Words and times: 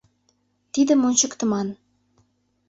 Тидым 0.73 0.99
ончыктыман. 1.07 1.67